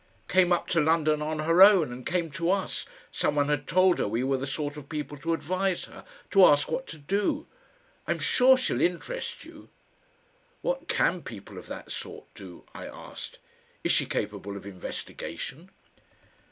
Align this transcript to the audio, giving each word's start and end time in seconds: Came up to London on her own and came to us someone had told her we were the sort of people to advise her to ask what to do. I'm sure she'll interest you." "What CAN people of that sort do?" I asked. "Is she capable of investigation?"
Came 0.27 0.51
up 0.51 0.65
to 0.69 0.81
London 0.81 1.21
on 1.21 1.37
her 1.37 1.61
own 1.61 1.91
and 1.93 2.03
came 2.03 2.31
to 2.31 2.49
us 2.49 2.87
someone 3.11 3.49
had 3.49 3.67
told 3.67 3.99
her 3.99 4.07
we 4.07 4.23
were 4.23 4.37
the 4.39 4.47
sort 4.47 4.75
of 4.75 4.89
people 4.89 5.15
to 5.17 5.31
advise 5.31 5.85
her 5.85 6.03
to 6.31 6.43
ask 6.43 6.71
what 6.71 6.87
to 6.87 6.97
do. 6.97 7.45
I'm 8.07 8.17
sure 8.17 8.57
she'll 8.57 8.81
interest 8.81 9.45
you." 9.45 9.69
"What 10.63 10.87
CAN 10.87 11.21
people 11.21 11.59
of 11.59 11.67
that 11.67 11.91
sort 11.91 12.25
do?" 12.33 12.63
I 12.73 12.87
asked. 12.87 13.37
"Is 13.83 13.91
she 13.91 14.07
capable 14.07 14.57
of 14.57 14.65
investigation?" 14.65 15.69